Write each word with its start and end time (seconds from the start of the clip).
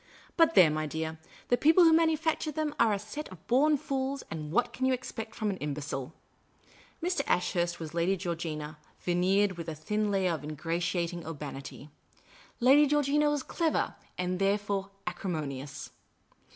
But, 0.35 0.55
there, 0.55 0.71
my 0.71 0.87
dear; 0.87 1.19
the 1.49 1.57
people 1.57 1.83
who 1.83 1.93
manufacture 1.93 2.51
them 2.51 2.73
are 2.79 2.91
a 2.91 2.97
set 2.97 3.29
of 3.29 3.45
born 3.45 3.77
fools, 3.77 4.23
and 4.31 4.51
what 4.51 4.73
can 4.73 4.87
you 4.87 4.93
expect 4.93 5.35
from 5.35 5.51
an 5.51 5.57
imbecile?" 5.57 6.11
Mr. 7.03 7.21
Ashurst 7.27 7.79
was 7.79 7.93
Lady 7.93 8.17
Georgina, 8.17 8.79
veneered 9.01 9.57
with 9.57 9.69
a 9.69 9.75
thin 9.75 10.09
layer 10.09 10.33
of 10.33 10.43
ingratiating 10.43 11.19
I/O 11.19 11.33
Miss 11.33 11.39
Caylcy's 11.39 11.51
Adventures 11.51 11.87
urbanity. 11.87 11.89
Lady 12.59 12.87
Gcorgina 12.87 13.29
was 13.29 13.43
clever, 13.43 13.93
and 14.17 14.39
therefore 14.39 14.89
acri 15.05 15.29
monious. 15.29 15.91